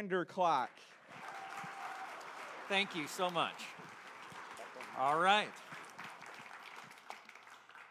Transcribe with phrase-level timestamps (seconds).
[0.00, 0.68] Vanderclock.
[2.68, 3.64] Thank you so much.
[4.98, 5.48] All right.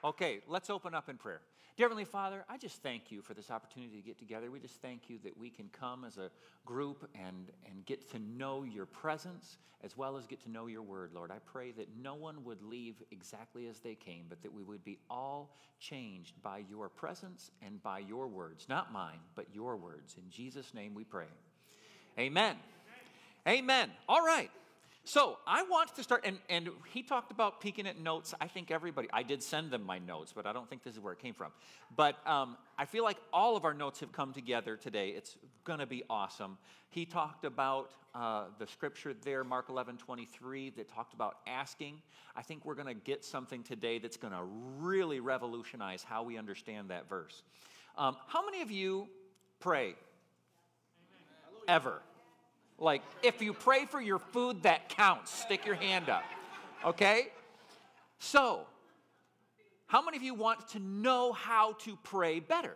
[0.04, 1.41] Okay, let's open up in prayer.
[1.77, 4.49] Dear Heavenly Father, I just thank you for this opportunity to get together.
[4.49, 6.31] We just thank you that we can come as a
[6.65, 10.82] group and, and get to know your presence as well as get to know your
[10.82, 11.32] word, Lord.
[11.32, 14.84] I pray that no one would leave exactly as they came, but that we would
[14.84, 18.66] be all changed by your presence and by your words.
[18.68, 20.16] Not mine, but your words.
[20.18, 21.28] In Jesus' name we pray.
[22.18, 22.55] Amen.
[23.48, 23.89] Amen.
[24.08, 24.50] All right.
[25.05, 28.36] So I want to start, and, and he talked about peeking at notes.
[28.40, 31.00] I think everybody, I did send them my notes, but I don't think this is
[31.00, 31.52] where it came from.
[31.95, 35.09] But um, I feel like all of our notes have come together today.
[35.09, 36.59] It's going to be awesome.
[36.91, 42.02] He talked about uh, the scripture there, Mark 11 23, that talked about asking.
[42.36, 44.44] I think we're going to get something today that's going to
[44.78, 47.41] really revolutionize how we understand that verse.
[47.98, 49.08] Um, how many of you
[49.59, 49.95] pray?
[51.70, 52.02] Ever?
[52.80, 55.32] Like, if you pray for your food, that counts.
[55.32, 56.23] Stick your hand up.
[56.84, 57.28] Okay?
[58.17, 58.61] So,
[59.86, 62.76] how many of you want to know how to pray better?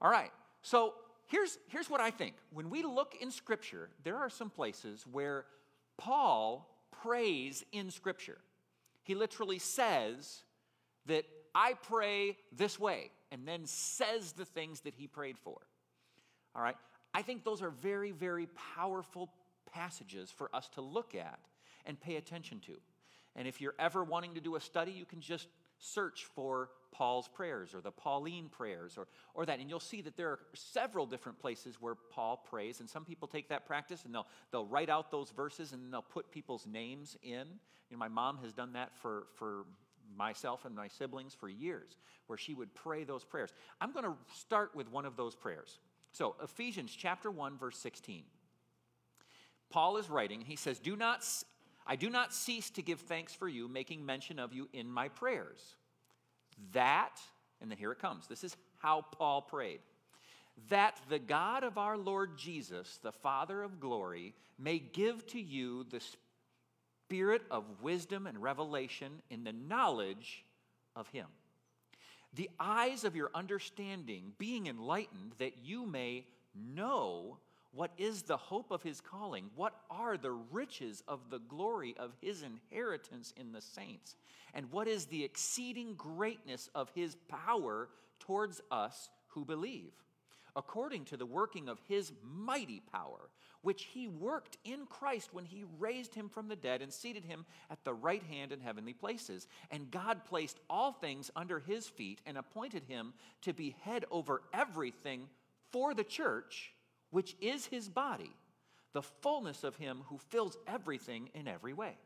[0.00, 0.30] All right.
[0.62, 0.94] So,
[1.26, 2.34] here's, here's what I think.
[2.52, 5.44] When we look in Scripture, there are some places where
[5.96, 6.68] Paul
[7.02, 8.38] prays in Scripture.
[9.02, 10.44] He literally says
[11.06, 15.58] that I pray this way, and then says the things that he prayed for.
[16.54, 16.76] All right.
[17.14, 19.30] I think those are very, very powerful
[19.72, 21.38] passages for us to look at
[21.86, 22.74] and pay attention to.
[23.36, 25.48] And if you're ever wanting to do a study, you can just
[25.78, 29.58] search for Paul's prayers or the Pauline prayers or, or that.
[29.58, 32.80] And you'll see that there are several different places where Paul prays.
[32.80, 36.02] And some people take that practice and they'll, they'll write out those verses and they'll
[36.02, 37.46] put people's names in.
[37.90, 39.64] You know, my mom has done that for, for
[40.16, 41.96] myself and my siblings for years,
[42.28, 43.50] where she would pray those prayers.
[43.80, 45.80] I'm going to start with one of those prayers.
[46.14, 48.22] So, Ephesians chapter 1, verse 16.
[49.68, 51.26] Paul is writing, he says, Do not,
[51.88, 55.08] I do not cease to give thanks for you, making mention of you in my
[55.08, 55.58] prayers.
[56.72, 57.20] That,
[57.60, 58.28] and then here it comes.
[58.28, 59.80] This is how Paul prayed.
[60.68, 65.82] That the God of our Lord Jesus, the Father of glory, may give to you
[65.82, 66.00] the
[67.08, 70.44] spirit of wisdom and revelation in the knowledge
[70.94, 71.26] of him
[72.34, 77.38] the eyes of your understanding being enlightened, that you may know
[77.72, 79.50] what is the hope of his calling?
[79.56, 84.16] What are the riches of the glory of his inheritance in the saints?
[84.52, 87.88] And what is the exceeding greatness of his power
[88.20, 89.92] towards us who believe?
[90.56, 93.28] according to the working of his mighty power,
[93.64, 97.46] which he worked in Christ when he raised him from the dead and seated him
[97.70, 99.48] at the right hand in heavenly places.
[99.70, 104.42] And God placed all things under his feet and appointed him to be head over
[104.52, 105.28] everything
[105.72, 106.74] for the church,
[107.10, 108.36] which is his body,
[108.92, 111.96] the fullness of him who fills everything in every way.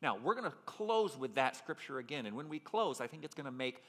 [0.00, 2.26] Now, we're going to close with that scripture again.
[2.26, 3.82] And when we close, I think it's going to make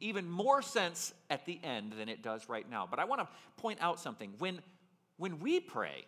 [0.00, 2.86] even more sense at the end than it does right now.
[2.88, 4.34] But I want to point out something.
[4.38, 4.60] When,
[5.16, 6.04] when we pray,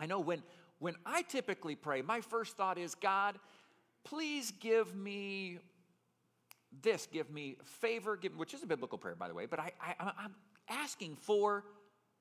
[0.00, 0.42] I know when,
[0.78, 3.38] when I typically pray, my first thought is God,
[4.04, 5.58] please give me
[6.82, 9.72] this, give me favor, give, which is a biblical prayer, by the way, but I,
[9.80, 10.34] I, I'm
[10.68, 11.64] asking for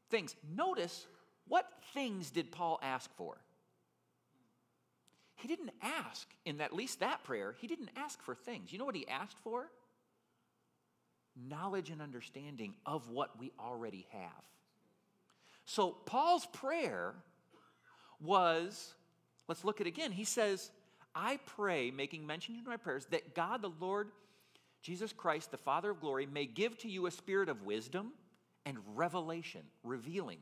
[0.09, 0.35] things.
[0.55, 1.07] Notice
[1.47, 3.37] what things did Paul ask for?
[5.35, 8.71] He didn't ask in at least that prayer, he didn't ask for things.
[8.71, 9.71] You know what he asked for?
[11.35, 14.43] Knowledge and understanding of what we already have.
[15.65, 17.15] So Paul's prayer
[18.23, 18.93] was,
[19.47, 20.11] let's look at it again.
[20.11, 20.71] He says,
[21.13, 24.11] I pray, making mention in my prayers, that God the Lord
[24.81, 28.11] Jesus Christ, the Father of glory, may give to you a spirit of wisdom
[28.65, 30.37] and revelation, revealing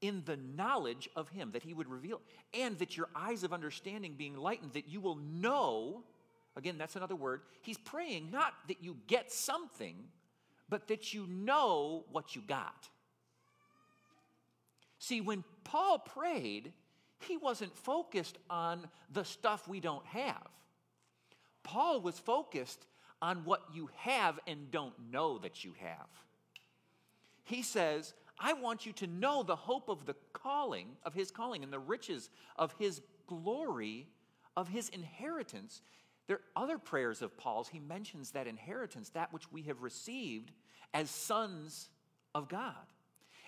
[0.00, 2.20] in the knowledge of him that he would reveal
[2.54, 6.02] and that your eyes of understanding being lightened that you will know
[6.54, 9.96] again that's another word he's praying not that you get something
[10.68, 12.88] but that you know what you got
[15.06, 16.72] see when paul prayed
[17.20, 20.48] he wasn't focused on the stuff we don't have
[21.62, 22.86] paul was focused
[23.22, 26.08] on what you have and don't know that you have
[27.44, 31.62] he says I want you to know the hope of the calling, of his calling,
[31.62, 34.08] and the riches of his glory,
[34.56, 35.82] of his inheritance.
[36.26, 37.68] There are other prayers of Paul's.
[37.68, 40.52] He mentions that inheritance, that which we have received
[40.92, 41.88] as sons
[42.34, 42.74] of God.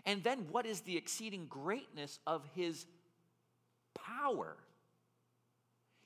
[0.06, 2.86] And then what is the exceeding greatness of his
[3.94, 4.56] power?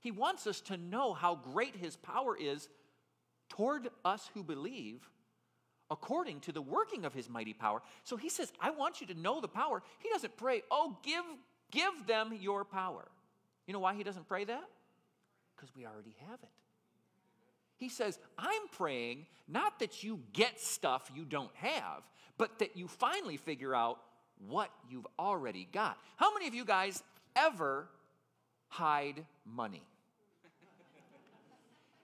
[0.00, 2.68] He wants us to know how great his power is
[3.48, 5.08] toward us who believe
[5.90, 7.82] according to the working of his mighty power.
[8.02, 9.82] So he says, I want you to know the power.
[9.98, 11.24] He doesn't pray, oh, give,
[11.70, 13.06] give them your power.
[13.66, 14.64] You know why he doesn't pray that?
[15.54, 16.48] Because we already have it.
[17.76, 22.02] He says, I'm praying not that you get stuff you don't have,
[22.38, 23.98] but that you finally figure out
[24.48, 25.98] what you've already got.
[26.16, 27.02] How many of you guys
[27.36, 27.88] ever
[28.68, 29.82] hide money?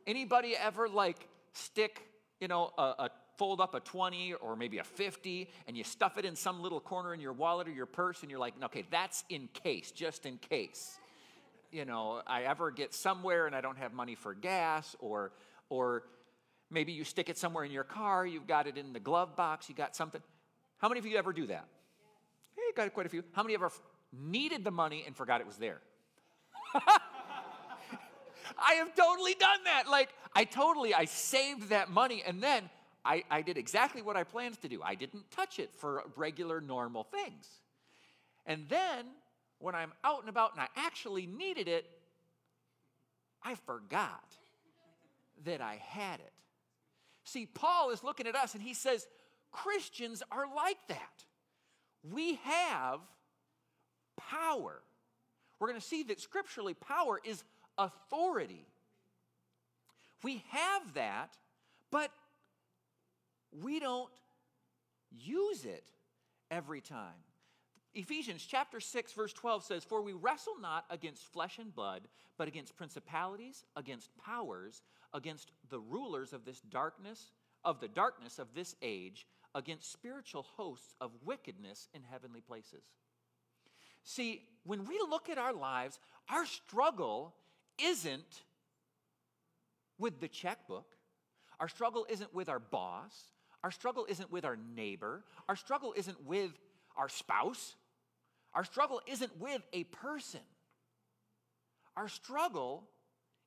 [0.07, 2.03] Anybody ever like stick,
[2.41, 6.19] you know, a, a fold up a 20 or maybe a 50 and you stuff
[6.19, 8.85] it in some little corner in your wallet or your purse and you're like, okay,
[8.91, 10.99] that's in case, just in case.
[11.71, 15.33] You know, I ever get somewhere and I don't have money for gas or
[15.71, 16.05] or
[16.71, 19.69] maybe you stick it somewhere in your car, you've got it in the glove box,
[19.69, 20.23] you got something.
[20.79, 21.67] How many of you ever do that?
[22.55, 23.25] Hey, got quite a few.
[23.33, 23.71] How many ever
[24.13, 25.81] needed the money and forgot it was there?
[28.59, 29.89] I have totally done that.
[29.89, 32.69] Like, I totally, I saved that money and then
[33.05, 34.83] I, I did exactly what I planned to do.
[34.83, 37.49] I didn't touch it for regular, normal things.
[38.45, 39.07] And then,
[39.59, 41.87] when I'm out and about and I actually needed it,
[43.43, 44.37] I forgot
[45.45, 46.33] that I had it.
[47.29, 49.07] See, Paul is looking at us and he says,
[49.53, 51.25] Christians are like that.
[52.03, 53.01] We have
[54.17, 54.83] power.
[55.59, 57.45] We're going to see that scripturally, power is
[57.77, 58.67] authority.
[60.23, 61.37] We have that,
[61.91, 62.11] but
[63.53, 64.11] we don't
[65.11, 65.85] use it
[66.51, 67.15] every time.
[67.95, 72.49] Ephesians chapter 6 verse 12 says, "For we wrestle not against flesh and blood, but
[72.49, 74.83] against principalities, against powers,
[75.13, 77.33] against the rulers of this darkness,
[77.65, 82.85] of the darkness of this age, against spiritual hosts of wickedness in heavenly places."
[84.03, 87.35] See, when we look at our lives, our struggle
[87.79, 88.45] isn't
[89.99, 90.97] with the checkbook.
[91.61, 93.33] Our struggle isn't with our boss.
[93.65, 95.25] Our struggle isn't with our neighbor.
[95.49, 96.53] Our struggle isn't with
[96.97, 97.77] our spouse.
[98.55, 100.45] Our struggle isn't with a person.
[101.97, 102.89] Our struggle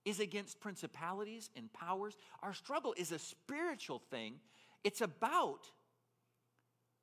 [0.06, 2.18] is against principalities and powers.
[2.42, 4.36] Our struggle is a spiritual thing.
[4.84, 5.70] It's about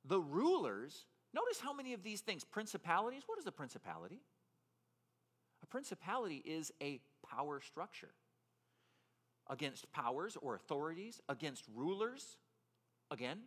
[0.05, 1.05] the rulers.
[1.33, 4.21] Notice how many of these things, principalities, what is a principality?
[5.63, 6.99] A principality is a
[7.29, 8.11] power structure
[9.49, 12.37] against powers or authorities, against rulers,
[13.11, 13.39] Again,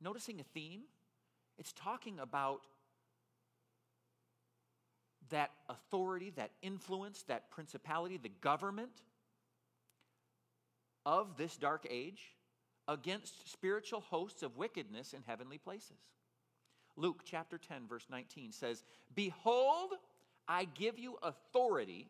[0.00, 0.82] noticing a theme,
[1.58, 2.60] it's talking about
[5.30, 9.02] that authority, that influence, that principality, the government
[11.06, 12.36] of this dark age
[12.88, 15.98] against spiritual hosts of wickedness in heavenly places.
[16.96, 18.82] Luke chapter 10, verse 19 says,
[19.14, 19.92] Behold,
[20.48, 22.08] I give you authority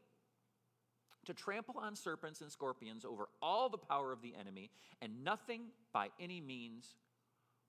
[1.26, 4.70] to trample on serpents and scorpions over all the power of the enemy,
[5.02, 6.94] and nothing by any means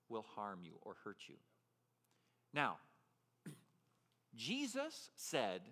[0.08, 1.36] will harm you or hurt you.
[2.54, 2.78] Now,
[4.34, 5.62] Jesus said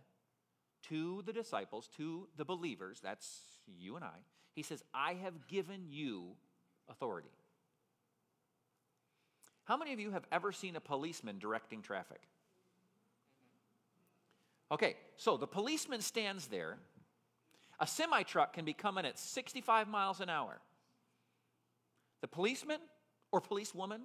[0.89, 4.19] to the disciples, to the believers, that's you and I,
[4.55, 6.33] he says, I have given you
[6.89, 7.31] authority.
[9.65, 12.21] How many of you have ever seen a policeman directing traffic?
[14.73, 16.79] Okay, so the policeman stands there
[17.81, 20.61] a semi truck can be coming at 65 miles an hour.
[22.21, 22.79] The policeman
[23.33, 24.03] or policewoman,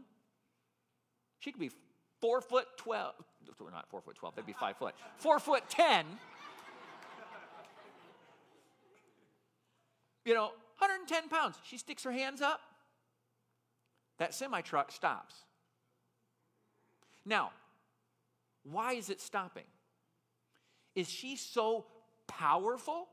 [1.40, 1.72] she could be
[2.22, 3.14] four foot 12,
[3.72, 6.06] not four foot 12, that'd be five foot, four foot 10.
[10.26, 11.56] You know, 110 pounds.
[11.64, 12.60] She sticks her hands up,
[14.18, 15.36] that semi truck stops.
[17.26, 17.52] Now,
[18.64, 19.66] why is it stopping?
[20.96, 21.86] Is she so
[22.28, 23.08] powerful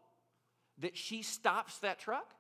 [0.78, 2.34] that she stops that truck?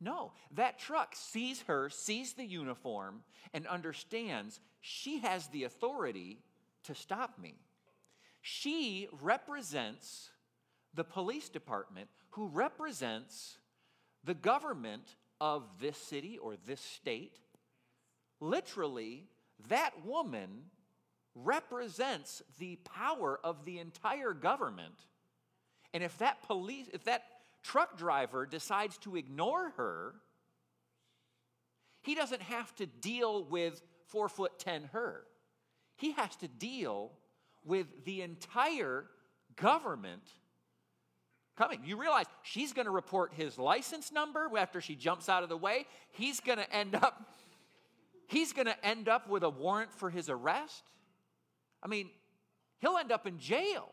[0.00, 6.38] No, that truck sees her, sees the uniform, and understands she has the authority
[6.84, 7.54] to stop me.
[8.40, 10.30] She represents
[10.94, 13.58] the police department, who represents
[14.24, 17.38] the government of this city or this state.
[18.40, 19.28] Literally,
[19.68, 20.64] that woman
[21.34, 25.06] represents the power of the entire government
[25.92, 27.24] and if that police, if that
[27.62, 30.14] truck driver decides to ignore her,
[32.02, 35.24] he doesn't have to deal with four foot ten her.
[35.96, 37.12] He has to deal
[37.64, 39.04] with the entire
[39.56, 40.22] government
[41.56, 41.80] coming.
[41.84, 45.56] You realize she's going to report his license number after she jumps out of the
[45.56, 45.86] way.
[46.10, 47.34] He's going to end up
[48.26, 50.84] he's going to end up with a warrant for his arrest.
[51.82, 52.10] I mean,
[52.78, 53.92] he'll end up in jail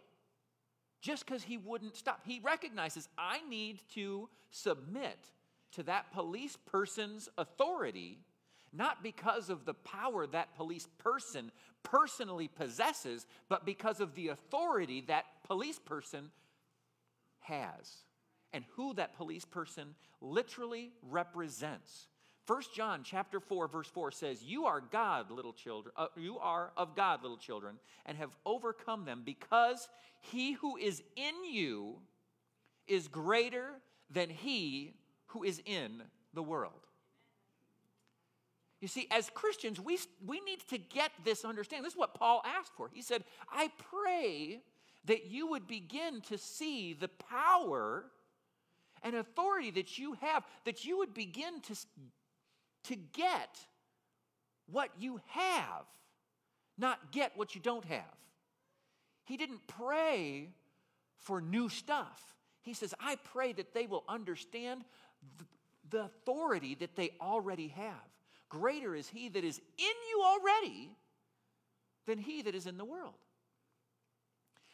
[1.02, 2.22] just because he wouldn't stop.
[2.26, 5.18] He recognizes I need to submit
[5.74, 8.20] to that police person's authority
[8.74, 11.52] not because of the power that police person
[11.84, 16.32] personally possesses, but because of the authority that police person
[17.40, 18.04] has
[18.54, 22.08] and who that police person literally represents.
[22.48, 25.94] 1 John chapter 4 verse 4 says, "You are God, little children.
[25.98, 31.04] Uh, you are of God, little children, and have overcome them because he who is
[31.18, 32.02] in you
[32.88, 34.94] is greater than he
[35.28, 36.87] who is in the world."
[38.80, 41.84] You see, as Christians, we, we need to get this understanding.
[41.84, 42.90] This is what Paul asked for.
[42.94, 44.62] He said, I pray
[45.06, 48.06] that you would begin to see the power
[49.02, 51.76] and authority that you have, that you would begin to,
[52.84, 53.58] to get
[54.70, 55.86] what you have,
[56.78, 58.04] not get what you don't have.
[59.24, 60.50] He didn't pray
[61.18, 62.36] for new stuff.
[62.62, 64.84] He says, I pray that they will understand
[65.90, 67.94] the authority that they already have.
[68.50, 70.90] Greater is he that is in you already
[72.06, 73.14] than he that is in the world.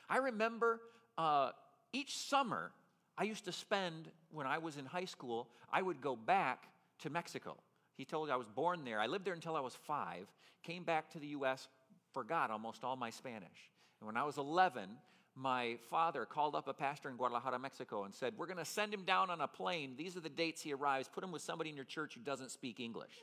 [0.10, 0.80] I remember
[1.18, 1.52] uh,
[1.92, 2.72] each summer
[3.18, 6.68] I used to spend, when I was in high school, I would go back
[7.00, 7.58] to Mexico.
[7.96, 9.00] He told me I was born there.
[9.00, 10.28] I lived there until I was five,
[10.64, 11.68] came back to the U.S.,
[12.14, 13.72] forgot almost all my Spanish.
[14.00, 14.90] And when I was 11,
[15.36, 18.94] my father called up a pastor in Guadalajara, Mexico, and said, We're going to send
[18.94, 19.94] him down on a plane.
[19.98, 21.10] These are the dates he arrives.
[21.12, 23.14] Put him with somebody in your church who doesn't speak English.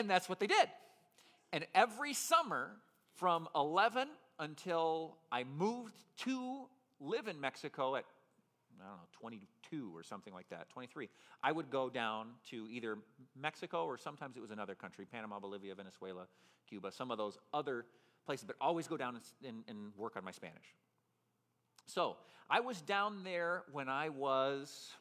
[0.00, 0.66] And that's what they did.
[1.52, 2.70] And every summer
[3.16, 6.62] from 11 until I moved to
[7.00, 8.04] live in Mexico at,
[8.80, 11.10] I don't know, 22 or something like that, 23,
[11.42, 12.96] I would go down to either
[13.38, 16.26] Mexico or sometimes it was another country, Panama, Bolivia, Venezuela,
[16.66, 17.84] Cuba, some of those other
[18.24, 20.74] places, but always go down and, and work on my Spanish.
[21.84, 22.16] So
[22.48, 24.92] I was down there when I was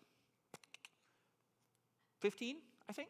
[2.19, 2.57] 15,
[2.89, 3.07] I think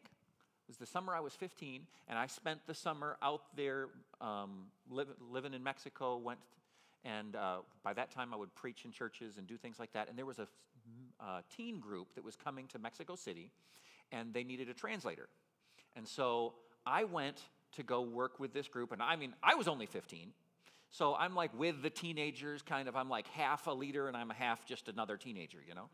[0.70, 3.88] was the summer I was 15, and I spent the summer out there
[4.20, 6.16] um, live, living in Mexico.
[6.16, 6.38] Went,
[7.04, 10.08] and uh, by that time I would preach in churches and do things like that.
[10.08, 10.46] And there was a
[11.20, 13.50] uh, teen group that was coming to Mexico City,
[14.12, 15.28] and they needed a translator.
[15.96, 16.54] And so
[16.86, 20.30] I went to go work with this group, and I mean I was only 15.
[20.90, 22.94] So I'm like with the teenagers, kind of.
[22.94, 25.88] I'm like half a leader, and I'm half just another teenager, you know.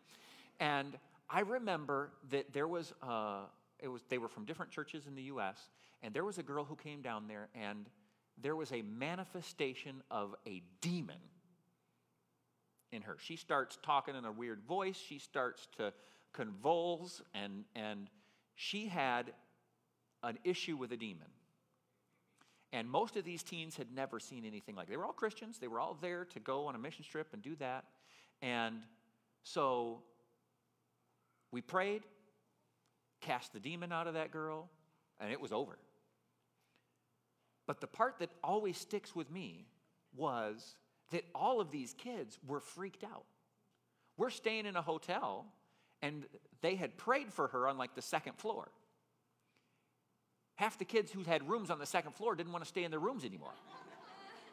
[0.61, 0.99] And
[1.31, 3.45] I remember that there was uh,
[3.79, 5.69] it was, they were from different churches in the U.S.,
[6.03, 7.89] and there was a girl who came down there, and
[8.41, 11.17] there was a manifestation of a demon
[12.93, 13.17] in her.
[13.19, 14.97] She starts talking in a weird voice.
[14.97, 15.93] She starts to
[16.33, 18.09] convulse, and, and
[18.55, 19.33] she had
[20.23, 21.29] an issue with a demon.
[22.73, 24.91] And most of these teens had never seen anything like it.
[24.91, 25.59] They were all Christians.
[25.59, 27.85] They were all there to go on a mission trip and do that.
[28.43, 28.83] And
[29.45, 30.03] so
[31.53, 32.03] we prayed
[33.27, 34.69] cast the demon out of that girl,
[35.21, 35.79] and it was over.
[37.67, 39.67] But the part that always sticks with me
[40.15, 40.77] was
[41.11, 43.25] that all of these kids were freaked out.
[44.17, 45.47] We're staying in a hotel,
[46.01, 46.27] and
[46.63, 48.69] they had prayed for her on like the second floor.
[50.55, 52.91] Half the kids who had rooms on the second floor didn't want to stay in
[52.91, 53.53] their rooms anymore.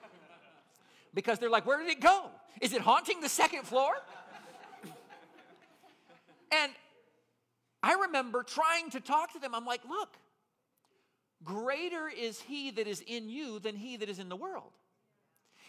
[1.14, 2.26] because they're like, where did it go?
[2.60, 3.94] Is it haunting the second floor?
[6.52, 6.72] and
[7.84, 9.54] I remember trying to talk to them.
[9.54, 10.16] I'm like, look,
[11.44, 14.72] greater is he that is in you than he that is in the world.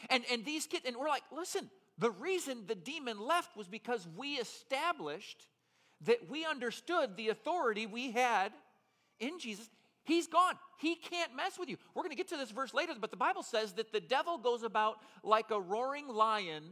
[0.09, 1.69] And, and these kids, and we're like, listen,
[1.99, 5.49] the reason the demon left was because we established
[6.03, 8.53] that we understood the authority we had
[9.19, 9.69] in Jesus.
[10.05, 10.55] He's gone.
[10.79, 11.79] He can't mess with you.
[11.95, 14.39] We're going to get to this verse later, but the Bible says that the devil
[14.39, 16.63] goes about like a roaring lion.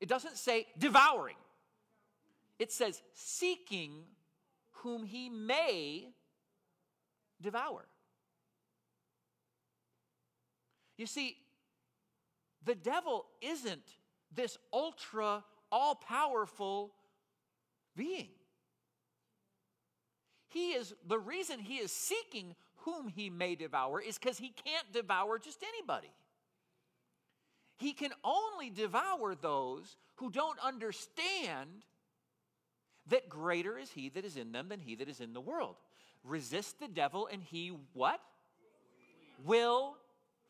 [0.00, 1.36] It doesn't say devouring.
[2.60, 4.04] It says, seeking
[4.72, 6.10] whom he may
[7.40, 7.86] devour.
[10.98, 11.38] You see,
[12.62, 13.96] the devil isn't
[14.30, 16.92] this ultra, all powerful
[17.96, 18.28] being.
[20.48, 24.92] He is, the reason he is seeking whom he may devour is because he can't
[24.92, 26.12] devour just anybody.
[27.78, 31.86] He can only devour those who don't understand
[33.08, 35.76] that greater is he that is in them than he that is in the world.
[36.24, 38.20] Resist the devil and he what?
[39.44, 39.96] Will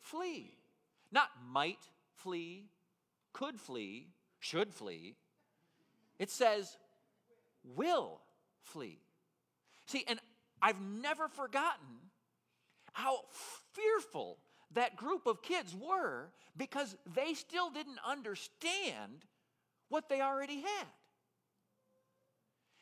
[0.00, 0.54] flee.
[1.12, 1.78] Not might
[2.16, 2.66] flee,
[3.33, 4.09] could flee,
[4.40, 5.16] should flee.
[6.19, 6.76] It says
[7.64, 8.21] will
[8.62, 8.99] flee.
[9.87, 10.21] See, and
[10.62, 11.87] I've never forgotten
[12.92, 13.21] how
[13.73, 14.38] fearful
[14.73, 19.25] that group of kids were because they still didn't understand
[19.88, 20.87] what they already had.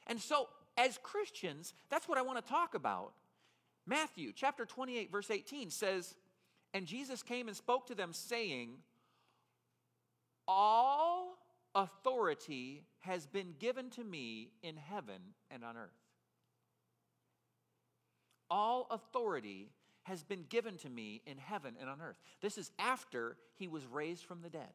[0.09, 3.13] And so, as Christians, that's what I want to talk about.
[3.87, 6.15] Matthew chapter 28, verse 18 says,
[6.75, 8.71] And Jesus came and spoke to them, saying,
[10.47, 11.39] All
[11.75, 15.91] authority has been given to me in heaven and on earth.
[18.51, 19.71] All authority
[20.05, 22.19] has been given to me in heaven and on earth.
[22.41, 24.73] This is after he was raised from the dead.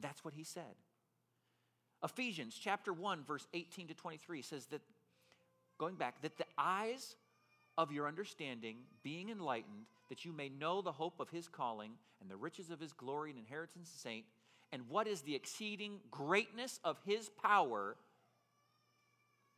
[0.00, 0.76] That's what he said.
[2.02, 4.80] Ephesians chapter 1 verse 18 to 23 says that
[5.78, 7.16] going back that the eyes
[7.76, 12.30] of your understanding being enlightened that you may know the hope of his calling and
[12.30, 14.24] the riches of his glory and inheritance saint
[14.72, 17.96] and what is the exceeding greatness of his power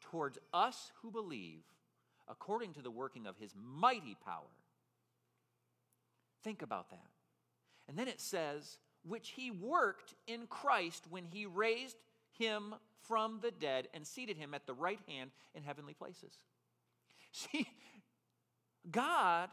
[0.00, 1.62] towards us who believe
[2.28, 4.47] according to the working of his mighty power
[6.42, 7.06] Think about that.
[7.88, 11.97] And then it says, which he worked in Christ when he raised
[12.40, 12.75] him
[13.06, 16.32] from the dead and seated him at the right hand in heavenly places.
[17.32, 17.68] See,
[18.90, 19.50] God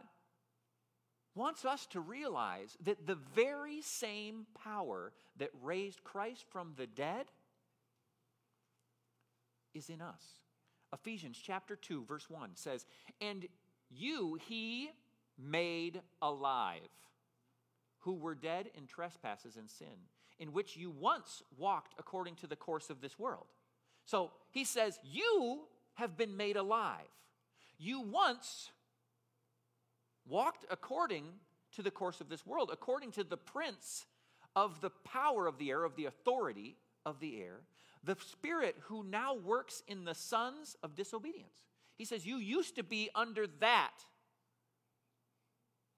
[1.36, 7.28] wants us to realize that the very same power that raised Christ from the dead
[9.74, 10.24] is in us.
[10.94, 12.86] Ephesians chapter 2 verse 1 says,
[13.22, 13.48] "And
[13.90, 14.90] you he
[15.38, 16.90] made alive,
[18.00, 20.08] who were dead in trespasses and sin,
[20.40, 23.46] in which you once walked according to the course of this world.
[24.06, 25.62] So he says, You
[25.96, 27.08] have been made alive.
[27.78, 28.72] You once
[30.28, 31.26] walked according
[31.76, 34.06] to the course of this world, according to the prince
[34.56, 37.62] of the power of the air, of the authority of the air,
[38.04, 41.54] the spirit who now works in the sons of disobedience.
[41.98, 43.94] He says, You used to be under that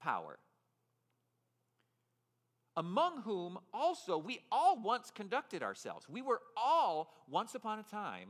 [0.01, 0.39] power.
[2.79, 6.07] Among whom also we all once conducted ourselves.
[6.07, 8.29] We were all, once upon a time,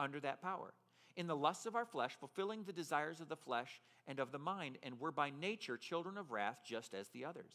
[0.00, 0.74] under that power.
[1.14, 4.40] In the lusts of our flesh, fulfilling the desires of the flesh and of the
[4.40, 7.52] mind, and were by nature children of wrath, just as the others.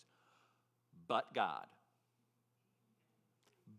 [1.09, 1.65] But God.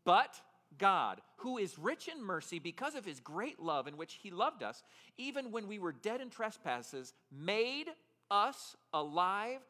[0.05, 0.39] But
[0.77, 4.63] God, who is rich in mercy because of his great love in which he loved
[4.63, 4.83] us,
[5.17, 7.87] even when we were dead in trespasses, made
[8.31, 9.61] us alive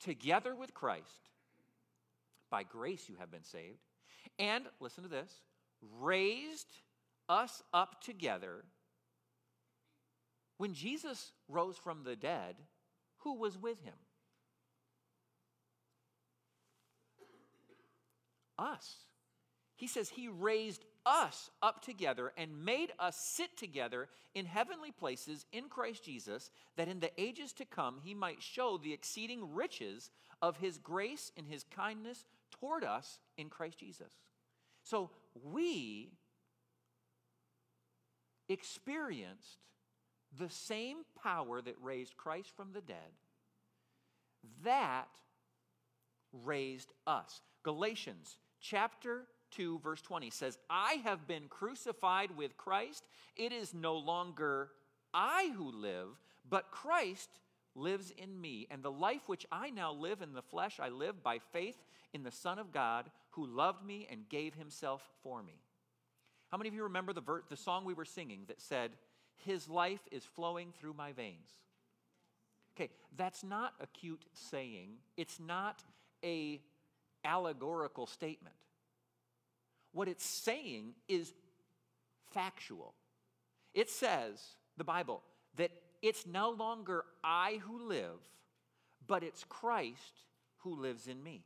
[0.00, 1.30] together with Christ.
[2.50, 3.78] By grace you have been saved.
[4.38, 5.32] And, listen to this,
[6.00, 6.68] raised
[7.28, 8.64] us up together.
[10.58, 12.56] When Jesus rose from the dead,
[13.18, 13.94] who was with him?
[18.58, 18.96] Us.
[19.76, 25.46] He says he raised us up together and made us sit together in heavenly places
[25.52, 30.10] in Christ Jesus, that in the ages to come he might show the exceeding riches
[30.42, 32.26] of his grace and his kindness
[32.60, 34.12] toward us in Christ Jesus.
[34.82, 35.10] So
[35.42, 36.12] we
[38.48, 39.58] experienced
[40.38, 42.96] the same power that raised Christ from the dead,
[44.62, 45.08] that
[46.32, 47.40] raised us.
[47.62, 53.04] Galatians chapter 2, verse 20 says, I have been crucified with Christ.
[53.36, 54.68] It is no longer
[55.12, 56.08] I who live,
[56.48, 57.30] but Christ
[57.74, 58.66] lives in me.
[58.70, 61.76] And the life which I now live in the flesh, I live by faith
[62.12, 65.60] in the Son of God who loved me and gave himself for me.
[66.50, 68.92] How many of you remember the, ver- the song we were singing that said,
[69.36, 71.48] His life is flowing through my veins?
[72.74, 74.90] Okay, that's not a cute saying.
[75.16, 75.82] It's not
[76.24, 76.60] a
[77.24, 78.54] allegorical statement.
[79.92, 81.32] What it's saying is
[82.30, 82.94] factual.
[83.74, 84.40] It says,
[84.76, 85.22] the Bible,
[85.56, 85.70] that
[86.02, 88.18] it's no longer I who live,
[89.06, 90.24] but it's Christ
[90.58, 91.44] who lives in me.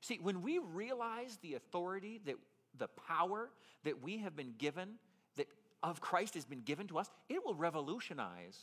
[0.00, 2.36] See, when we realize the authority that
[2.78, 3.50] the power
[3.84, 4.94] that we have been given,
[5.36, 5.48] that
[5.82, 8.58] of Christ has been given to us, it will revolutionize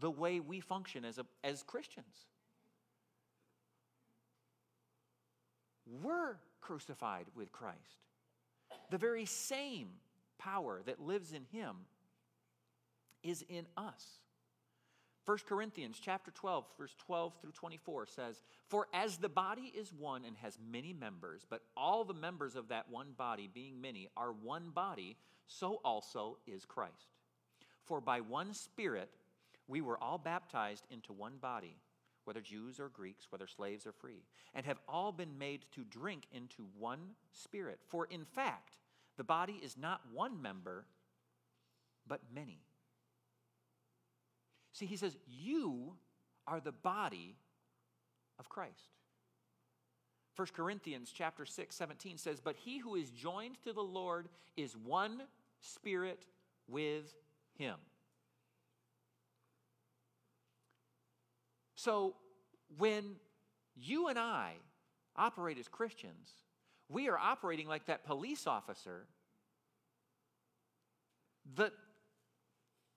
[0.00, 2.26] the way we function as, a, as Christians.
[6.02, 7.78] We're crucified with Christ.
[8.90, 9.88] The very same
[10.38, 11.76] power that lives in him
[13.24, 14.20] is in us.
[15.24, 20.24] 1 Corinthians chapter 12 verse 12 through 24 says, "For as the body is one
[20.24, 24.32] and has many members, but all the members of that one body being many are
[24.32, 27.16] one body, so also is Christ.
[27.84, 29.10] For by one spirit
[29.66, 31.78] we were all baptized into one body,
[32.24, 36.26] whether Jews or Greeks, whether slaves or free, and have all been made to drink
[36.32, 37.80] into one spirit.
[37.86, 38.78] For in fact,
[39.16, 40.86] the body is not one member,
[42.06, 42.60] but many.
[44.74, 45.94] See, he says, You
[46.46, 47.36] are the body
[48.38, 48.90] of Christ.
[50.36, 54.76] 1 Corinthians chapter 6, 17 says, But he who is joined to the Lord is
[54.76, 55.22] one
[55.60, 56.26] spirit
[56.68, 57.14] with
[57.56, 57.76] him.
[61.76, 62.16] So
[62.76, 63.16] when
[63.76, 64.54] you and I
[65.16, 66.30] operate as Christians,
[66.88, 69.06] we are operating like that police officer.
[71.54, 71.72] The,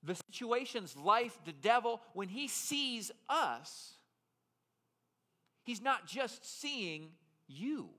[0.04, 3.94] the situation's life, the devil, when he sees us,
[5.64, 7.10] he's not just seeing
[7.48, 7.90] you,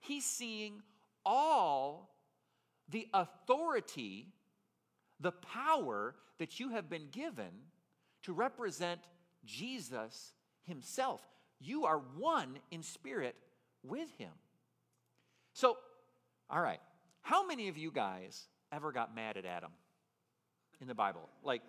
[0.00, 0.82] he's seeing
[1.24, 2.14] all
[2.88, 4.28] the authority,
[5.20, 7.50] the power that you have been given
[8.22, 9.00] to represent
[9.44, 10.32] Jesus
[10.64, 11.20] himself.
[11.60, 13.34] You are one in spirit
[13.82, 14.32] with him.
[15.52, 15.76] So,
[16.48, 16.80] all right,
[17.22, 19.72] how many of you guys ever got mad at Adam
[20.80, 21.28] in the Bible?
[21.42, 21.62] Like,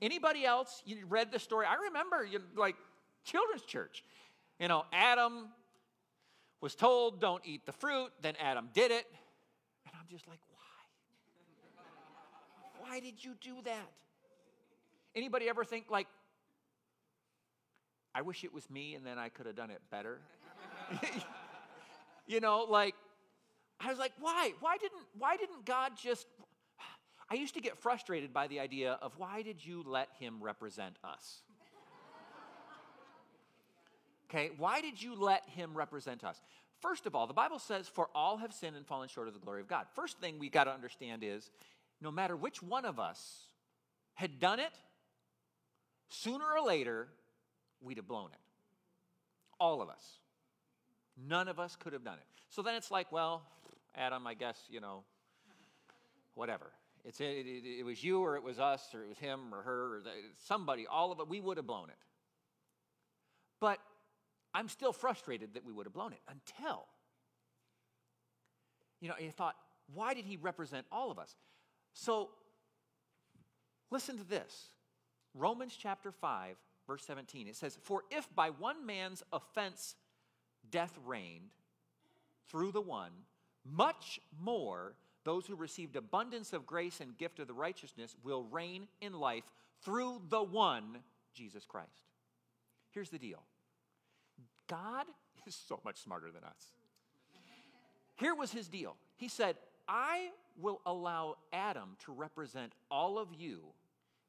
[0.00, 0.82] anybody else?
[0.84, 1.66] You read the story?
[1.66, 2.76] I remember, you, like,
[3.24, 4.04] children's church.
[4.58, 5.48] You know, Adam
[6.60, 8.10] was told, don't eat the fruit.
[8.20, 9.06] Then Adam did it.
[9.86, 11.88] And I'm just like, why?
[12.88, 13.90] Why did you do that?
[15.14, 16.06] Anybody ever think, like,
[18.14, 20.18] I wish it was me and then I could have done it better.
[22.26, 22.94] you know, like
[23.80, 24.52] I was like, why?
[24.60, 26.26] Why didn't why didn't God just
[27.30, 30.96] I used to get frustrated by the idea of why did you let him represent
[31.04, 31.42] us?
[34.28, 36.40] okay, why did you let him represent us?
[36.80, 39.40] First of all, the Bible says, For all have sinned and fallen short of the
[39.40, 39.86] glory of God.
[39.94, 41.50] First thing we got to understand is
[42.00, 43.44] no matter which one of us
[44.14, 44.72] had done it,
[46.08, 47.08] sooner or later,
[47.80, 48.38] we'd have blown it.
[49.60, 50.18] All of us.
[51.28, 52.24] None of us could have done it.
[52.48, 53.42] So then it's like, well,
[53.94, 55.04] Adam, I guess, you know,
[56.34, 56.72] whatever.
[57.04, 59.62] It's, it, it, it was you or it was us or it was him or
[59.62, 60.10] her or the,
[60.46, 61.96] somebody, all of it, we would have blown it.
[63.60, 63.78] But
[64.54, 66.86] I'm still frustrated that we would have blown it until,
[69.00, 69.56] you know, you thought,
[69.94, 71.34] why did he represent all of us?
[71.94, 72.30] So
[73.90, 74.68] listen to this
[75.34, 77.48] Romans chapter 5, verse 17.
[77.48, 79.94] It says, For if by one man's offense
[80.70, 81.50] death reigned
[82.48, 83.12] through the one,
[83.64, 88.88] much more those who received abundance of grace and gift of the righteousness will reign
[89.00, 89.44] in life
[89.82, 90.98] through the one,
[91.34, 92.10] Jesus Christ.
[92.90, 93.42] Here's the deal
[94.66, 95.06] God
[95.46, 96.72] is so much smarter than us.
[98.16, 98.96] Here was his deal.
[99.16, 99.56] He said,
[99.88, 100.28] I
[100.60, 103.60] will allow Adam to represent all of you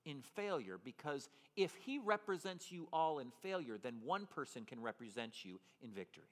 [0.05, 5.43] in failure because if he represents you all in failure, then one person can represent
[5.43, 6.29] you in victory.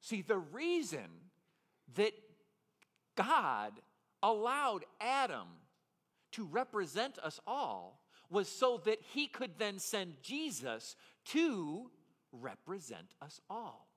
[0.00, 1.08] See, the reason
[1.94, 2.12] that
[3.16, 3.72] God
[4.22, 5.48] allowed Adam
[6.32, 10.96] to represent us all was so that he could then send Jesus
[11.26, 11.90] to
[12.32, 13.88] represent us all.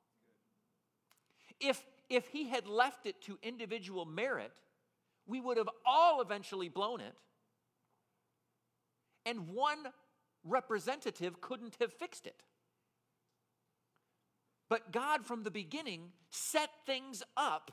[1.60, 4.54] If, if he had left it to individual merit,
[5.26, 7.16] we would have all eventually blown it
[9.26, 9.88] and one
[10.44, 12.42] representative couldn't have fixed it.
[14.70, 17.72] But God, from the beginning, set things up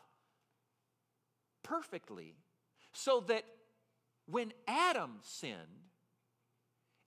[1.66, 2.34] perfectly
[2.92, 3.44] so that
[4.26, 5.56] when Adam sinned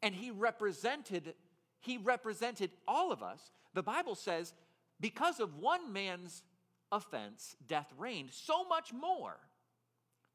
[0.01, 1.33] and he represented
[1.81, 4.53] he represented all of us the bible says
[4.99, 6.43] because of one man's
[6.91, 9.37] offense death reigned so much more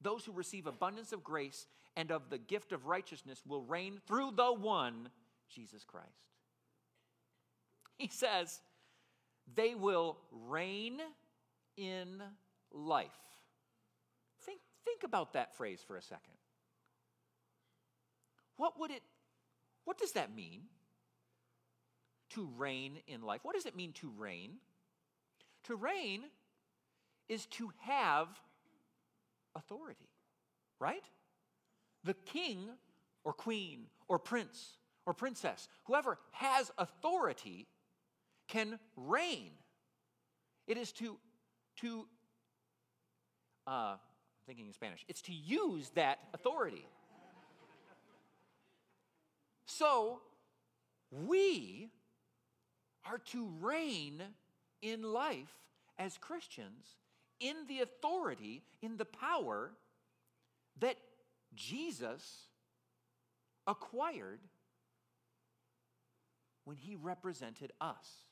[0.05, 4.33] those who receive abundance of grace and of the gift of righteousness will reign through
[4.37, 5.09] the one,
[5.49, 6.09] Jesus Christ.
[7.99, 8.61] He says,
[9.55, 11.01] they will reign
[11.77, 12.23] in
[12.73, 13.11] life.
[14.85, 16.35] Think, about that phrase for a second.
[18.57, 19.03] What would it,
[19.85, 20.63] what does that mean?
[22.31, 23.41] To reign in life.
[23.43, 24.53] What does it mean to reign?
[25.65, 26.23] To reign
[27.29, 28.29] is to have
[29.57, 30.09] authority,
[30.81, 31.05] right?
[32.05, 32.69] The king
[33.25, 37.67] or queen or prince or princess, whoever has authority,
[38.49, 39.51] can reign.
[40.67, 41.19] It is to,
[41.81, 42.07] to
[43.67, 43.97] uh,
[44.47, 46.87] thinking in Spanish, it's to use that authority.
[49.67, 50.21] So,
[51.11, 51.89] we
[53.05, 54.23] are to reign
[54.83, 55.55] in life
[55.99, 56.97] as Christians
[57.41, 59.71] in the authority, in the power
[60.81, 60.97] that
[61.55, 62.49] Jesus
[63.67, 64.41] acquired
[66.65, 68.25] when he represented us.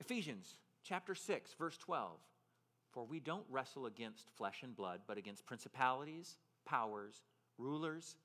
[0.00, 2.10] Ephesians chapter 6, verse 12.
[2.98, 7.22] For we don't wrestle against flesh and blood, but against principalities, powers,
[7.56, 8.16] rulers,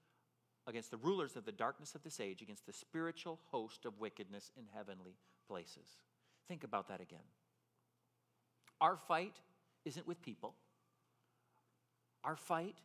[0.66, 4.52] against the rulers of the darkness of this age, against the spiritual host of wickedness
[4.58, 5.14] in heavenly
[5.48, 6.00] places.
[6.48, 7.20] Think about that again.
[8.82, 9.36] Our fight
[9.86, 10.56] isn't with people.
[12.24, 12.78] Our fight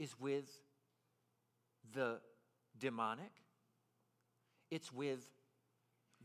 [0.00, 0.50] is with
[1.94, 2.18] the
[2.76, 3.30] demonic,
[4.68, 5.28] it's with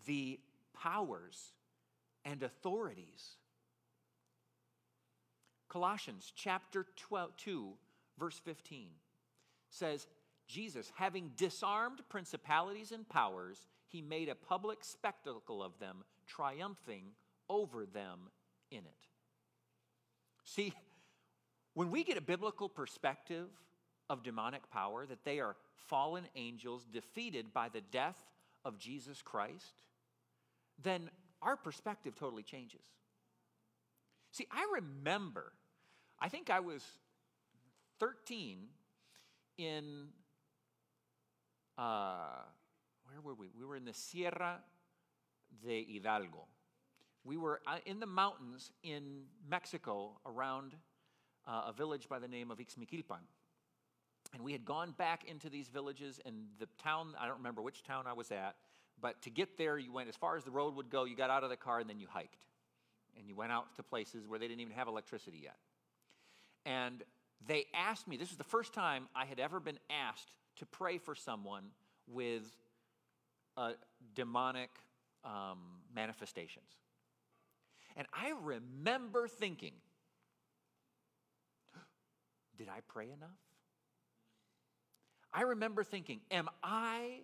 [0.08, 0.40] the
[0.74, 1.52] powers
[2.26, 3.38] and authorities.
[5.78, 7.70] Colossians chapter 12, 2,
[8.18, 8.88] verse 15
[9.70, 10.08] says,
[10.48, 17.04] Jesus, having disarmed principalities and powers, he made a public spectacle of them, triumphing
[17.48, 18.22] over them
[18.72, 19.06] in it.
[20.46, 20.74] See,
[21.76, 23.46] when we get a biblical perspective
[24.10, 28.18] of demonic power, that they are fallen angels defeated by the death
[28.66, 29.76] of Jesus Christ,
[30.82, 31.12] then
[31.44, 32.82] our perspective totally changes.
[34.32, 35.54] See, I remember,
[36.20, 36.84] I think I was
[38.00, 38.60] 13
[39.58, 40.08] in,
[41.78, 42.42] uh,
[43.06, 43.50] where were we?
[43.58, 44.60] We were in the Sierra
[45.64, 46.46] de Hidalgo.
[47.24, 50.74] We were uh, in the mountains in Mexico around
[51.48, 53.22] uh, a village by the name of Ixmiquilpan.
[54.34, 57.84] And we had gone back into these villages, and the town, I don't remember which
[57.84, 58.56] town I was at,
[59.00, 61.30] but to get there, you went as far as the road would go, you got
[61.30, 62.46] out of the car, and then you hiked.
[63.18, 65.58] And you went out to places where they didn't even have electricity yet.
[66.68, 67.02] And
[67.48, 70.98] they asked me, this was the first time I had ever been asked to pray
[70.98, 71.64] for someone
[72.08, 72.44] with
[74.14, 74.70] demonic
[75.24, 75.60] um,
[75.96, 76.70] manifestations.
[77.96, 79.72] And I remember thinking,
[82.58, 83.30] did I pray enough?
[85.34, 87.22] I remember thinking, am I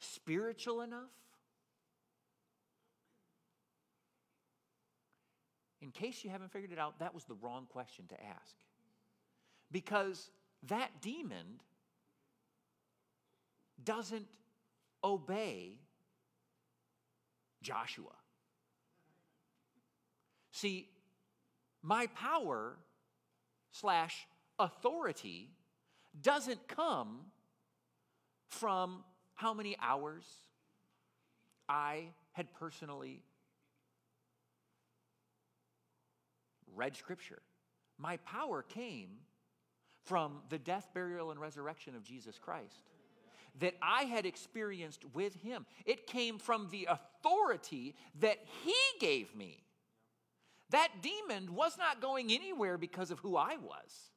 [0.00, 1.10] spiritual enough?
[5.86, 8.56] In case you haven't figured it out, that was the wrong question to ask.
[9.70, 10.30] Because
[10.64, 11.60] that demon
[13.84, 14.26] doesn't
[15.04, 15.74] obey
[17.62, 18.16] Joshua.
[20.50, 20.88] See,
[21.84, 22.78] my power
[23.70, 24.26] slash
[24.58, 25.50] authority
[26.20, 27.20] doesn't come
[28.48, 30.24] from how many hours
[31.68, 33.22] I had personally
[36.74, 37.42] read Scripture.
[37.98, 39.08] My power came
[40.04, 42.90] from the death, burial, and resurrection of Jesus Christ
[43.58, 45.66] that I had experienced with Him.
[45.84, 49.62] It came from the authority that He gave me.
[50.70, 54.10] That demon was not going anywhere because of who I was.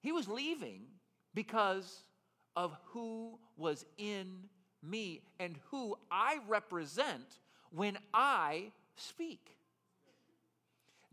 [0.00, 0.82] He was leaving
[1.34, 2.02] because
[2.54, 4.44] of who was in
[4.82, 7.40] me and who I represent
[7.70, 9.56] when I speak.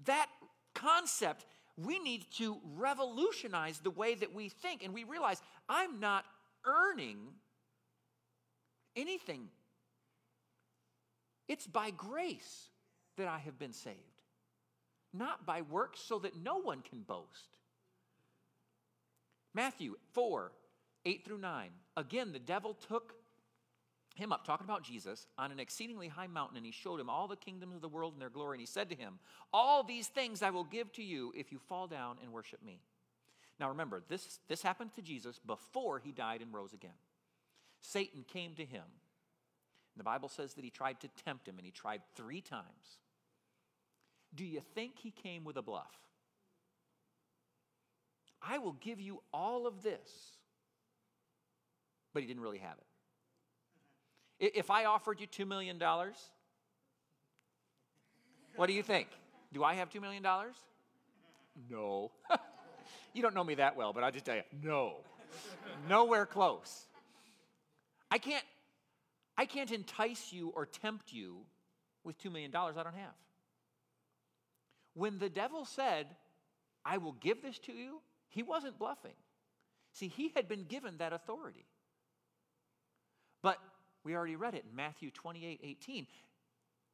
[0.05, 0.27] That
[0.73, 1.45] concept,
[1.77, 6.25] we need to revolutionize the way that we think and we realize I'm not
[6.65, 7.17] earning
[8.95, 9.47] anything.
[11.47, 12.69] It's by grace
[13.17, 13.97] that I have been saved,
[15.13, 17.57] not by works so that no one can boast.
[19.53, 20.51] Matthew 4
[21.05, 21.69] 8 through 9.
[21.97, 23.13] Again, the devil took
[24.13, 27.27] him up, talking about Jesus, on an exceedingly high mountain, and he showed him all
[27.27, 28.55] the kingdoms of the world and their glory.
[28.55, 29.19] And he said to him,
[29.51, 32.79] All these things I will give to you if you fall down and worship me.
[33.59, 36.91] Now remember, this, this happened to Jesus before he died and rose again.
[37.81, 38.83] Satan came to him.
[38.83, 42.99] And the Bible says that he tried to tempt him, and he tried three times.
[44.33, 45.93] Do you think he came with a bluff?
[48.41, 50.09] I will give you all of this.
[52.13, 52.85] But he didn't really have it.
[54.43, 55.81] If I offered you $2 million,
[58.57, 59.07] what do you think?
[59.53, 60.21] Do I have $2 million?
[61.69, 62.11] No.
[63.13, 64.95] you don't know me that well, but I'll just tell you no.
[65.87, 66.87] Nowhere close.
[68.11, 68.43] I can't,
[69.37, 71.37] I can't entice you or tempt you
[72.03, 73.15] with $2 million I don't have.
[74.93, 76.07] When the devil said,
[76.83, 79.15] I will give this to you, he wasn't bluffing.
[79.93, 81.65] See, he had been given that authority.
[83.41, 83.57] But
[84.03, 86.07] we already read it in Matthew 28 18.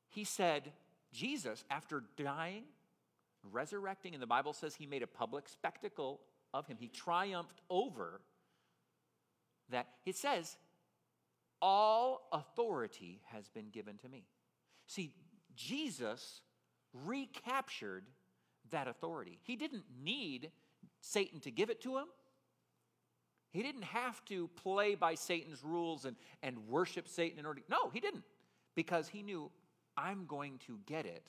[0.10, 0.72] He said,
[1.12, 2.64] Jesus, after dying,
[3.52, 6.22] resurrecting, and the Bible says he made a public spectacle
[6.54, 8.22] of him, he triumphed over
[9.70, 9.88] that.
[10.06, 10.58] It says,
[11.62, 14.26] All authority has been given to me.
[14.88, 15.14] See,
[15.56, 16.42] Jesus
[16.94, 18.06] recaptured
[18.72, 19.40] that authority.
[19.44, 20.52] He didn't need
[21.02, 22.06] Satan to give it to him.
[23.52, 27.62] He didn't have to play by Satan's rules and, and worship Satan in order.
[27.70, 28.24] No, he didn't.
[28.76, 29.50] Because he knew,
[29.98, 31.24] I'm going to get it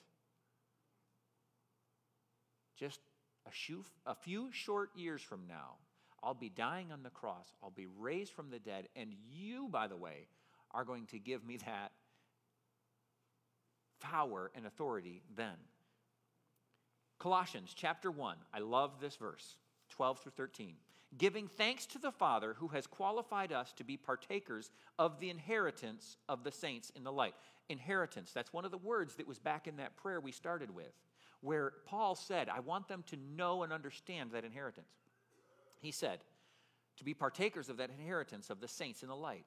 [2.78, 3.00] just
[3.46, 5.76] a few, a few short years from now.
[6.22, 7.48] I'll be dying on the cross.
[7.62, 8.88] I'll be raised from the dead.
[8.94, 10.28] And you, by the way,
[10.72, 11.92] are going to give me that
[14.00, 15.56] power and authority then.
[17.18, 18.36] Colossians chapter 1.
[18.52, 19.56] I love this verse,
[19.90, 20.74] 12 through 13.
[21.18, 26.16] Giving thanks to the Father who has qualified us to be partakers of the inheritance
[26.28, 27.34] of the saints in the light.
[27.68, 30.92] Inheritance, that's one of the words that was back in that prayer we started with,
[31.40, 34.92] where Paul said, I want them to know and understand that inheritance.
[35.80, 36.20] He said,
[36.98, 39.46] to be partakers of that inheritance of the saints in the light.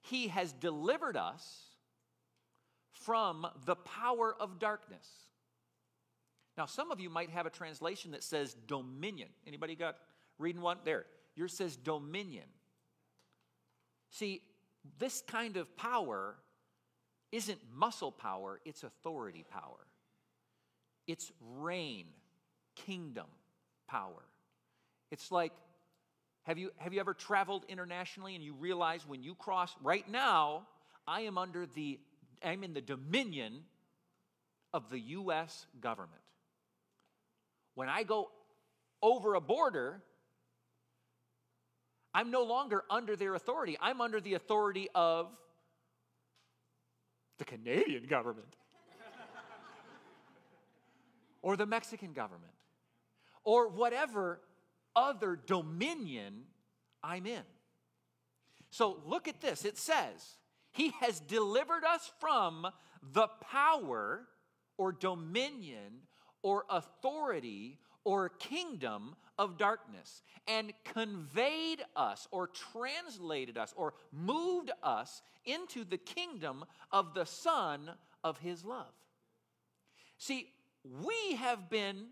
[0.00, 1.64] He has delivered us
[2.92, 5.06] from the power of darkness
[6.56, 9.28] now, some of you might have a translation that says dominion.
[9.46, 9.96] Anybody got
[10.38, 10.78] reading one?
[10.84, 11.06] There.
[11.36, 12.44] Yours says dominion.
[14.10, 14.42] See,
[14.98, 16.36] this kind of power
[17.32, 19.86] isn't muscle power, it's authority power.
[21.06, 22.06] It's reign,
[22.76, 23.26] kingdom
[23.88, 24.22] power.
[25.10, 25.52] It's like
[26.44, 30.66] have you, have you ever traveled internationally and you realize when you cross, right now,
[31.06, 31.98] I am under the,
[32.42, 33.62] I'm in the dominion
[34.74, 35.66] of the U.S.
[35.80, 36.20] government.
[37.74, 38.30] When I go
[39.02, 40.02] over a border,
[42.14, 43.76] I'm no longer under their authority.
[43.80, 45.28] I'm under the authority of
[47.38, 48.56] the Canadian government
[51.42, 52.52] or the Mexican government
[53.42, 54.40] or whatever
[54.94, 56.42] other dominion
[57.02, 57.42] I'm in.
[58.70, 59.64] So look at this.
[59.64, 60.38] It says,
[60.70, 62.66] He has delivered us from
[63.12, 64.22] the power
[64.76, 66.02] or dominion
[66.42, 75.22] or authority or kingdom of darkness and conveyed us or translated us or moved us
[75.44, 77.90] into the kingdom of the Son
[78.22, 78.92] of His love.
[80.18, 80.48] See,
[81.02, 82.06] we have been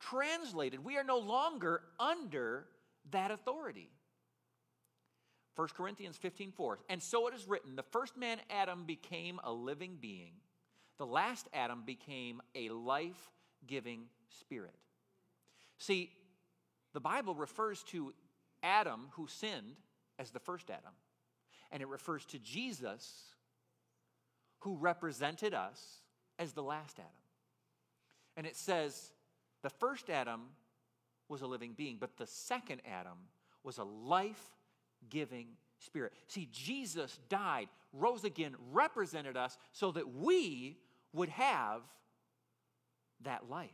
[0.00, 2.66] translated, we are no longer under
[3.10, 3.90] that authority.
[5.56, 6.78] 1 Corinthians 15 4.
[6.88, 10.34] And so it is written the first man, Adam, became a living being
[10.98, 13.30] the last Adam became a life
[13.66, 14.06] giving
[14.40, 14.74] spirit.
[15.78, 16.10] See,
[16.92, 18.12] the Bible refers to
[18.62, 19.76] Adam who sinned
[20.18, 20.92] as the first Adam,
[21.70, 23.34] and it refers to Jesus
[24.60, 26.00] who represented us
[26.38, 27.10] as the last Adam.
[28.36, 29.12] And it says
[29.62, 30.42] the first Adam
[31.28, 33.18] was a living being, but the second Adam
[33.62, 34.42] was a life
[35.10, 36.12] giving spirit.
[36.26, 40.78] See, Jesus died, rose again, represented us so that we
[41.12, 41.82] would have
[43.22, 43.70] that life.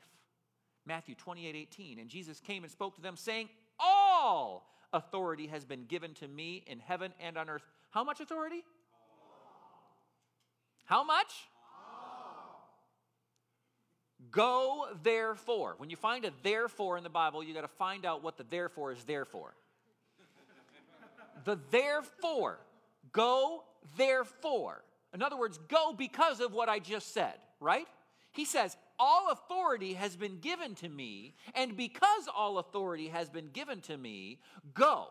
[0.87, 1.99] Matthew 28 18.
[1.99, 6.65] And Jesus came and spoke to them, saying, All authority has been given to me
[6.67, 7.65] in heaven and on earth.
[7.91, 8.65] How much authority?
[10.85, 11.33] How much?
[14.31, 15.75] Go therefore.
[15.79, 18.45] When you find a therefore in the Bible, you got to find out what the
[18.45, 19.55] therefore is there for.
[21.45, 22.59] the therefore.
[23.13, 23.65] Go
[23.97, 24.83] therefore.
[25.13, 27.87] In other words, go because of what I just said, right?
[28.33, 33.49] He says, All authority has been given to me, and because all authority has been
[33.49, 34.39] given to me,
[34.73, 35.09] go.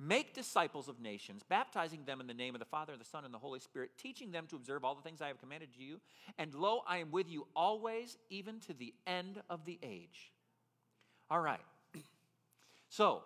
[0.00, 3.24] Make disciples of nations, baptizing them in the name of the Father, and the Son,
[3.24, 6.00] and the Holy Spirit, teaching them to observe all the things I have commanded you.
[6.38, 10.32] And lo, I am with you always, even to the end of the age.
[11.30, 11.60] All right.
[12.90, 13.22] So,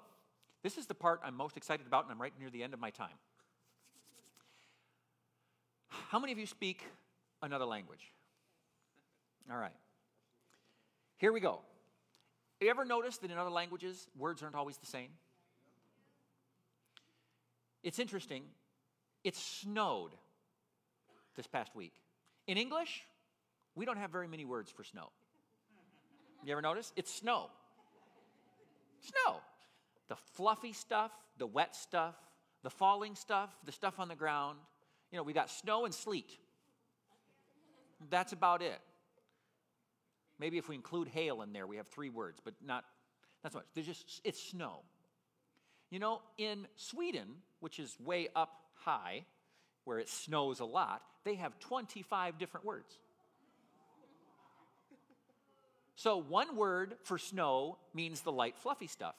[0.65, 2.81] this is the part I'm most excited about, and I'm right near the end of
[2.81, 3.15] my time.
[5.89, 6.85] How many of you speak
[7.43, 8.13] another language?
[9.51, 9.73] All right.
[11.17, 11.61] Here we go.
[12.61, 15.11] You ever notice that in other languages, words aren't always the same?
[17.83, 18.45] It's interesting.
[19.25, 20.13] It snowed
[21.37, 21.95] this past week.
[22.47, 23.03] In English,
[23.75, 25.11] we don't have very many words for snow.
[26.45, 26.93] You ever notice?
[26.97, 27.51] It's snow.
[29.01, 29.41] Snow.
[30.09, 32.15] The fluffy stuff, the wet stuff,
[32.63, 34.59] the falling stuff, the stuff on the ground
[35.13, 36.39] you know, we got snow and sleet.
[38.09, 38.81] That's about it.
[40.43, 42.83] Maybe if we include hail in there, we have three words, but not
[43.45, 43.65] that's much.
[43.75, 44.81] There's just it's snow.
[45.89, 47.29] You know, in Sweden,
[47.61, 49.25] which is way up high,
[49.85, 52.93] where it snows a lot, they have 25 different words.
[55.95, 59.15] So one word for snow means the light, fluffy stuff.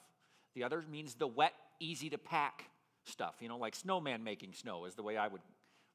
[0.56, 2.66] The other means the wet, easy to pack
[3.06, 3.36] stuff.
[3.40, 5.42] You know, like snowman making snow is the way I would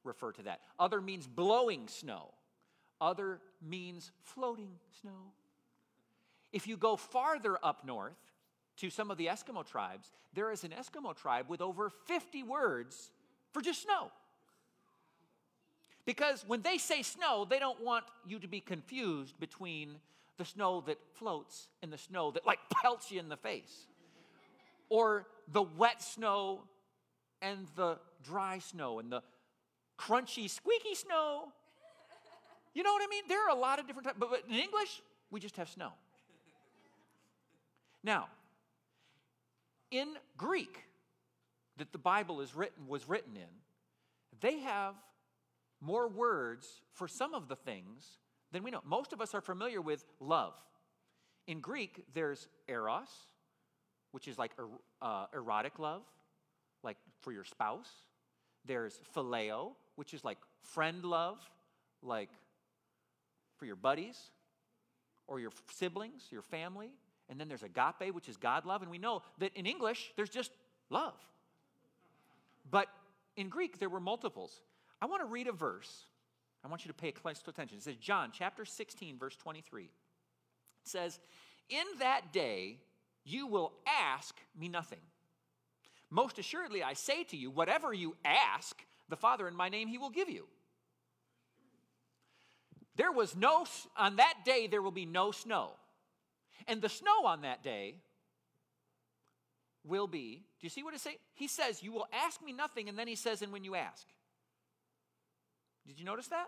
[0.03, 0.61] refer to that.
[0.79, 2.31] Other means blowing snow.
[3.01, 4.71] Other means floating
[5.01, 5.31] snow.
[6.51, 8.17] If you go farther up north
[8.77, 13.11] to some of the Eskimo tribes, there is an Eskimo tribe with over 50 words
[13.51, 14.11] for just snow.
[16.05, 19.97] Because when they say snow, they don't want you to be confused between
[20.37, 23.85] the snow that floats and the snow that like pelts you in the face.
[24.89, 26.61] Or the wet snow
[27.41, 29.21] and the dry snow and the
[29.99, 31.51] crunchy, squeaky snow.
[32.79, 33.23] You know what I mean?
[33.27, 35.01] There are a lot of different types, but in English,
[35.31, 35.91] We just have snow.
[38.05, 38.29] Now,
[39.91, 40.07] in
[40.37, 40.85] Greek,
[41.75, 43.51] that the Bible is written, was written in,
[44.39, 44.95] they have
[45.81, 48.19] more words for some of the things
[48.53, 48.79] than we know.
[48.85, 50.53] Most of us are familiar with love.
[51.47, 53.09] In Greek, there's eros,
[54.13, 54.69] which is like er,
[55.01, 56.03] uh, erotic love,
[56.81, 57.89] like for your spouse.
[58.63, 61.39] There's phileo, which is like friend love,
[62.01, 62.29] like
[63.59, 64.17] for your buddies
[65.27, 66.89] or your siblings, your family.
[67.29, 68.81] And then there's agape, which is God love.
[68.81, 70.51] And we know that in English, there's just
[70.89, 71.13] love.
[72.71, 72.87] But
[73.35, 74.61] in Greek, there were multiples.
[75.01, 76.05] I want to read a verse.
[76.63, 77.77] I want you to pay close attention.
[77.77, 79.83] It says, John chapter 16, verse 23.
[79.83, 79.89] It
[80.83, 81.19] says,
[81.69, 82.79] In that day
[83.23, 84.99] you will ask me nothing.
[86.09, 89.97] Most assuredly, I say to you, whatever you ask the Father in my name, he
[89.97, 90.45] will give you.
[92.99, 95.69] There was no, on that day, there will be no snow.
[96.67, 97.95] And the snow on that day
[99.85, 101.13] will be, do you see what it says?
[101.33, 104.05] He says, You will ask me nothing, and then he says, And when you ask.
[105.87, 106.47] Did you notice that?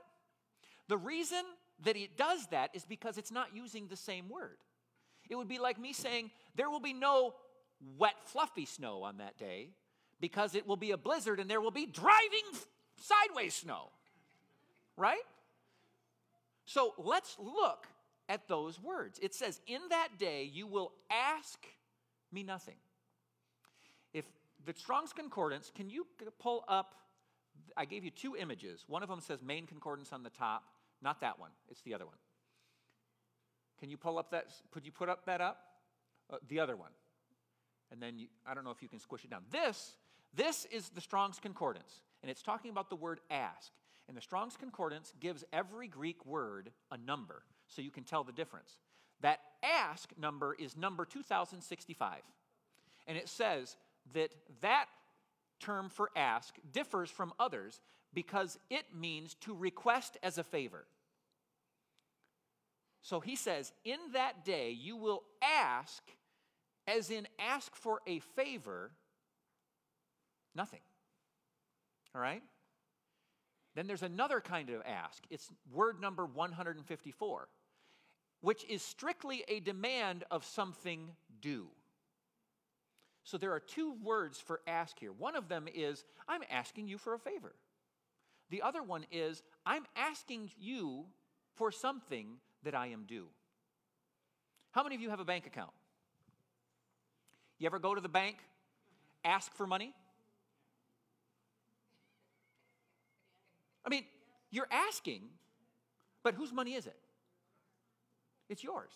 [0.89, 1.41] The reason
[1.85, 4.57] that it does that is because it's not using the same word.
[5.29, 7.33] It would be like me saying, There will be no
[7.97, 9.69] wet, fluffy snow on that day
[10.19, 12.43] because it will be a blizzard and there will be driving
[12.97, 13.87] sideways snow.
[14.97, 15.21] Right?
[16.73, 17.85] So let's look
[18.29, 19.19] at those words.
[19.21, 21.59] It says, In that day you will ask
[22.31, 22.77] me nothing.
[24.13, 24.23] If
[24.65, 26.07] the Strong's Concordance, can you
[26.39, 26.95] pull up?
[27.75, 28.85] I gave you two images.
[28.87, 30.63] One of them says main concordance on the top,
[31.01, 32.15] not that one, it's the other one.
[33.79, 34.45] Can you pull up that?
[34.71, 35.57] Could you put up that up?
[36.31, 36.91] Uh, the other one.
[37.91, 39.43] And then you, I don't know if you can squish it down.
[39.51, 39.95] This,
[40.33, 43.73] this is the Strong's Concordance, and it's talking about the word ask.
[44.07, 48.31] And the Strong's Concordance gives every Greek word a number, so you can tell the
[48.31, 48.77] difference.
[49.21, 52.21] That ask number is number 2065.
[53.07, 53.77] And it says
[54.13, 54.31] that
[54.61, 54.85] that
[55.59, 57.79] term for ask differs from others
[58.13, 60.85] because it means to request as a favor.
[63.01, 66.03] So he says, In that day you will ask,
[66.87, 68.91] as in ask for a favor,
[70.55, 70.81] nothing.
[72.13, 72.43] All right?
[73.75, 75.23] Then there's another kind of ask.
[75.29, 77.47] It's word number 154,
[78.41, 81.11] which is strictly a demand of something
[81.41, 81.67] due.
[83.23, 85.11] So there are two words for ask here.
[85.11, 87.53] One of them is, I'm asking you for a favor.
[88.49, 91.05] The other one is, I'm asking you
[91.55, 92.27] for something
[92.63, 93.27] that I am due.
[94.71, 95.71] How many of you have a bank account?
[97.59, 98.37] You ever go to the bank,
[99.23, 99.93] ask for money?
[103.80, 104.05] I mean,
[104.49, 105.21] you're asking,
[106.23, 106.97] but whose money is it?
[108.49, 108.91] It's yours.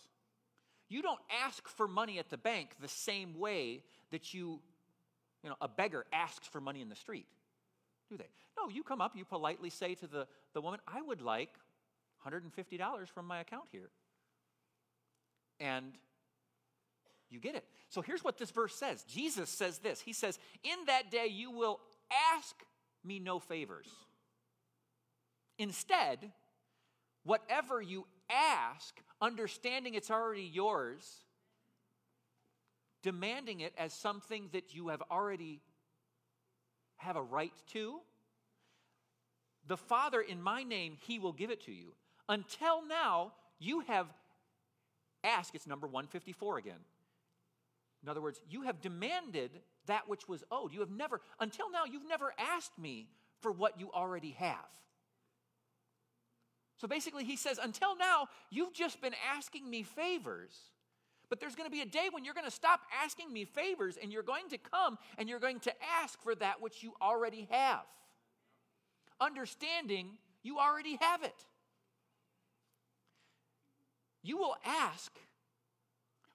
[0.89, 4.59] You don't ask for money at the bank the same way that you,
[5.43, 7.25] you know, a beggar asks for money in the street,
[8.09, 8.29] do they?
[8.57, 11.49] No, you come up, you politely say to the, the woman, I would like
[12.25, 13.89] $150 from my account here.
[15.59, 15.93] And
[17.29, 17.65] you get it.
[17.89, 21.51] So here's what this verse says Jesus says this He says, In that day you
[21.51, 21.79] will
[22.35, 22.55] ask
[23.03, 23.87] me no favors.
[25.57, 26.31] Instead,
[27.23, 31.25] whatever you ask, understanding it's already yours,
[33.03, 35.61] demanding it as something that you have already
[36.97, 37.99] have a right to,
[39.67, 41.93] the Father in my name, he will give it to you.
[42.29, 44.07] Until now, you have
[45.23, 46.73] asked, it's number 154 again.
[48.03, 49.49] In other words, you have demanded
[49.87, 50.73] that which was owed.
[50.73, 53.07] You have never, until now, you've never asked me
[53.41, 54.67] for what you already have.
[56.77, 60.55] So basically, he says, until now, you've just been asking me favors.
[61.29, 63.97] But there's going to be a day when you're going to stop asking me favors
[64.01, 67.47] and you're going to come and you're going to ask for that which you already
[67.49, 67.85] have.
[69.19, 70.09] Understanding
[70.43, 71.45] you already have it.
[74.21, 75.11] You will ask.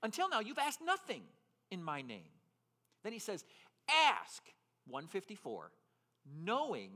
[0.03, 1.23] Until now, you've asked nothing
[1.71, 2.31] in my name.
[3.05, 3.45] Then he says,
[4.09, 4.43] Ask,
[4.87, 5.71] 154,
[6.45, 6.91] knowing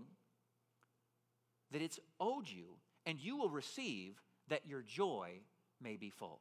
[1.70, 2.76] that it's owed you,
[3.06, 5.30] and you will receive that your joy
[5.80, 6.40] may be full.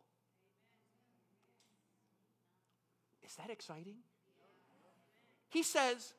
[3.26, 3.96] Is that exciting?
[5.50, 6.14] He says,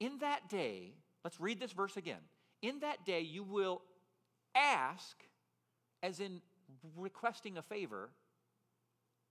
[0.00, 0.94] In that day,
[1.24, 2.20] let's read this verse again.
[2.62, 3.82] In that day, you will
[4.54, 5.16] ask
[6.02, 6.40] as in
[6.96, 8.10] requesting a favor,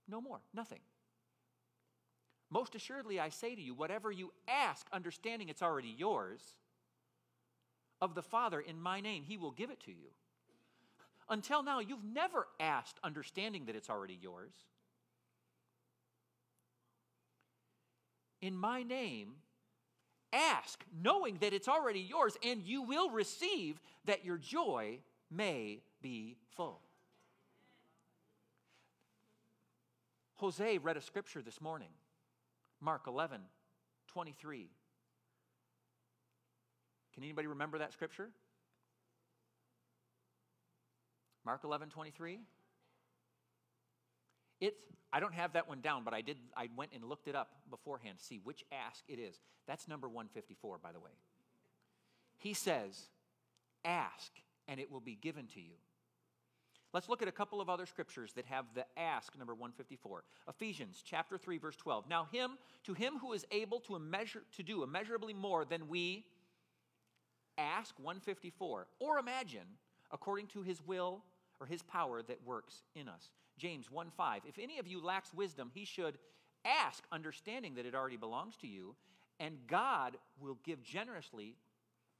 [0.08, 0.80] no more, nothing.
[2.50, 6.42] Most assuredly, I say to you, whatever you ask, understanding it's already yours,
[8.02, 10.10] of the Father in my name, he will give it to you.
[11.28, 14.52] until now, you've never asked understanding that it's already yours.
[18.42, 19.36] In my name,
[20.32, 24.98] ask knowing that it's already yours, and you will receive that your joy
[25.30, 26.80] may be full.
[30.34, 31.88] Jose read a scripture this morning,
[32.80, 33.40] Mark 11,
[34.08, 34.68] 23.
[37.14, 38.30] Can anybody remember that scripture?
[41.44, 42.38] Mark 11, 23.
[44.60, 44.78] It's,
[45.12, 47.50] I don't have that one down, but I did, I went and looked it up
[47.68, 49.40] beforehand to see which ask it is.
[49.66, 51.10] That's number 154, by the way.
[52.38, 53.08] He says,
[53.84, 54.30] Ask,
[54.68, 55.74] and it will be given to you.
[56.92, 60.24] Let's look at a couple of other scriptures that have the ask number 154.
[60.48, 62.08] Ephesians chapter 3 verse 12.
[62.08, 66.26] Now him to him who is able to measure to do immeasurably more than we
[67.58, 69.66] ask 154 or imagine
[70.10, 71.22] according to his will
[71.60, 73.30] or his power that works in us.
[73.58, 74.42] James 1 5.
[74.46, 76.18] If any of you lacks wisdom, he should
[76.64, 78.94] ask, understanding that it already belongs to you,
[79.40, 81.56] and God will give generously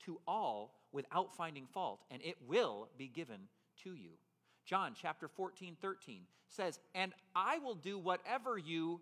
[0.05, 3.41] to all without finding fault, and it will be given
[3.85, 4.11] to you.
[4.65, 9.01] John chapter 14, 13 says, And I will do whatever you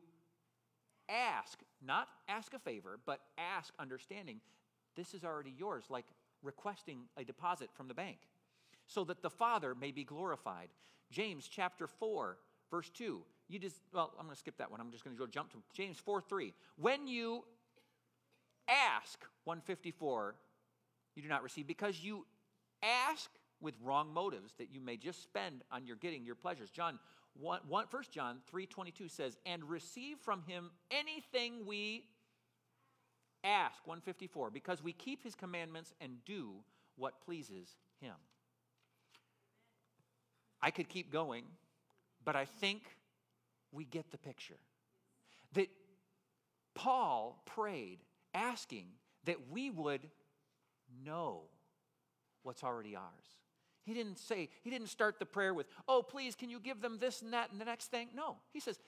[1.09, 4.41] ask, not ask a favor, but ask understanding.
[4.97, 6.07] This is already yours, like
[6.43, 8.19] requesting a deposit from the bank
[8.87, 10.69] so that the Father may be glorified.
[11.11, 12.39] James chapter 4,
[12.71, 13.21] verse 2.
[13.49, 14.81] You just, well, I'm going to skip that one.
[14.81, 16.53] I'm just going to go jump to James 4 3.
[16.77, 17.45] When you
[18.69, 20.37] ask, 154,
[21.17, 22.27] you do not receive because you
[22.83, 23.31] ask
[23.61, 26.71] with wrong motives that you may just spend on your getting your pleasures.
[26.71, 26.99] John
[27.39, 32.09] 1, 1 John 3:22 says, "And receive from him anything we
[33.45, 36.65] ask." 154, because we keep his commandments and do
[36.97, 38.15] what pleases him.
[40.61, 41.45] I could keep going,
[42.25, 42.83] but I think
[43.73, 44.59] we get the picture.
[45.55, 45.69] That
[46.75, 48.01] Paul prayed
[48.35, 48.87] asking
[49.25, 50.11] that we would
[51.05, 51.43] know
[52.43, 53.39] what's already ours.
[53.85, 56.99] He didn't say, he didn't start the prayer with, oh, please, can you give them
[56.99, 58.09] this and that and the next thing?
[58.15, 58.37] No.
[58.53, 58.79] He says,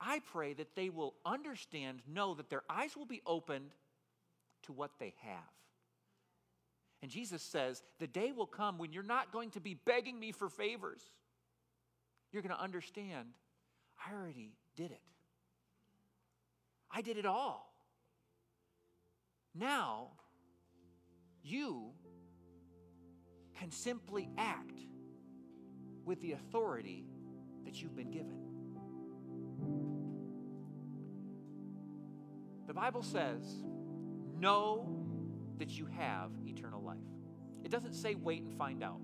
[0.00, 3.70] I pray that they will understand, know that their eyes will be opened
[4.62, 5.38] to what they have.
[7.02, 10.30] And Jesus says, the day will come when you're not going to be begging me
[10.30, 11.02] for favors
[12.32, 13.28] you're going to understand
[14.04, 15.00] I already did it.
[16.90, 17.72] I did it all.
[19.54, 20.08] Now,
[21.44, 21.90] you
[23.58, 24.80] can simply act
[26.04, 27.04] with the authority
[27.64, 28.38] that you've been given.
[32.66, 33.44] The Bible says,
[34.42, 34.86] know
[35.58, 36.98] that you have eternal life.
[37.64, 39.00] It doesn't say wait and find out.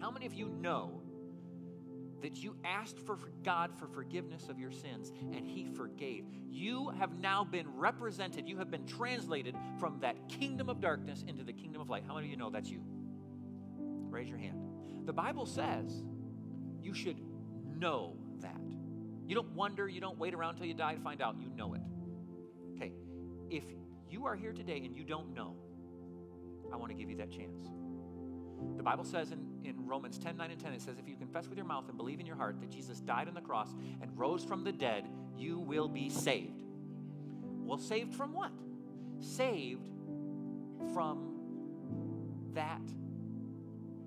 [0.00, 1.02] How many of you know
[2.22, 6.24] that you asked for God for forgiveness of your sins and He forgave.
[6.48, 11.44] You have now been represented, you have been translated from that kingdom of darkness into
[11.44, 12.04] the kingdom of light.
[12.06, 12.82] How many of you know that's you?
[14.10, 14.58] Raise your hand.
[15.06, 16.02] The Bible says
[16.82, 17.20] you should
[17.78, 18.60] know that.
[19.26, 21.74] You don't wonder, you don't wait around until you die to find out, you know
[21.74, 21.80] it.
[22.74, 22.92] Okay,
[23.48, 23.64] if
[24.10, 25.54] you are here today and you don't know,
[26.72, 27.58] I want to give you that chance.
[28.76, 31.48] The Bible says in, in Romans 10 9 and 10, it says, If you confess
[31.48, 34.10] with your mouth and believe in your heart that Jesus died on the cross and
[34.18, 35.04] rose from the dead,
[35.36, 36.62] you will be saved.
[37.42, 38.52] Well, saved from what?
[39.20, 39.86] Saved
[40.92, 41.40] from
[42.54, 42.80] that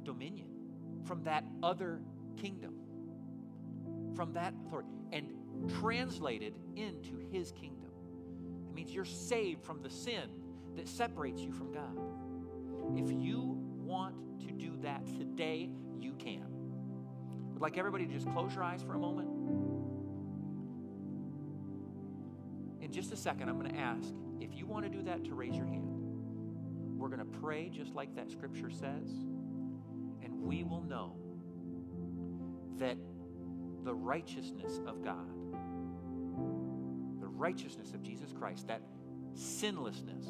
[0.04, 0.48] dominion,
[1.06, 2.02] from that other
[2.38, 2.74] kingdom,
[4.16, 5.32] from that authority, and
[5.80, 7.83] translated into his kingdom.
[8.74, 10.32] It means you're saved from the sin
[10.76, 11.96] that separates you from God.
[12.98, 15.70] If you want to do that today,
[16.00, 16.48] you can.
[17.56, 19.30] I'd like everybody to just close your eyes for a moment.
[22.82, 24.12] In just a second, I'm going to ask
[24.42, 25.92] if you want to do that to raise your hand.
[26.98, 29.08] We're going to pray just like that scripture says,
[30.24, 31.16] and we will know
[32.80, 32.98] that
[33.84, 35.30] the righteousness of God,
[37.44, 38.82] righteousness of Jesus Christ, that
[39.34, 40.26] sinlessness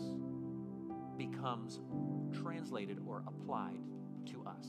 [1.15, 1.79] becomes
[2.41, 3.77] translated or applied
[4.25, 4.65] to us.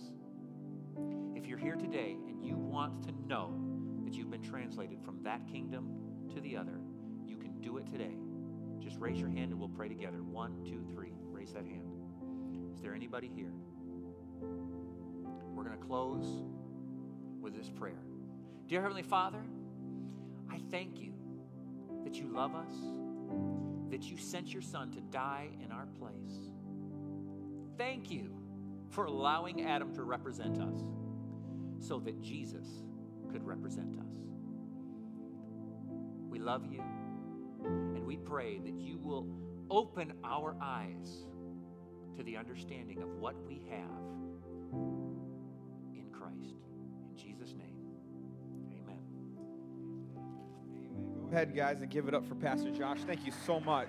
[1.35, 3.55] If you're here today and you want to know
[4.05, 5.89] that you've been translated from that kingdom
[6.35, 6.79] to the other,
[7.27, 8.15] you can do it today.
[8.79, 10.23] Just raise your hand and we'll pray together.
[10.23, 11.15] One, two, three.
[11.31, 11.89] Raise that hand.
[12.75, 13.55] Is there anybody here?
[15.55, 16.45] We're going to close
[17.41, 18.05] with this prayer.
[18.69, 19.43] Dear Heavenly Father,
[20.51, 21.14] I thank you
[22.05, 22.73] that you love us,
[23.91, 26.51] that you sent your Son to die in our place
[27.77, 28.31] thank you
[28.91, 30.81] for allowing Adam to represent us.
[31.81, 32.67] so that Jesus
[33.31, 34.15] could represent us.
[36.31, 36.83] We love you,
[37.63, 39.27] and we pray that you will
[39.71, 41.27] open our eyes
[42.17, 44.24] to the understanding of what we have
[51.35, 52.99] Ahead, guys, and give it up for Pastor Josh.
[53.09, 53.89] Thank you so much.